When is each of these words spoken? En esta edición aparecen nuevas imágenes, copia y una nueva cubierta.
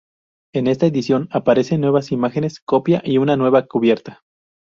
En 0.55 0.65
esta 0.65 0.87
edición 0.87 1.27
aparecen 1.29 1.79
nuevas 1.81 2.11
imágenes, 2.11 2.59
copia 2.59 3.03
y 3.05 3.19
una 3.19 3.35
nueva 3.37 3.67
cubierta. 3.67 4.23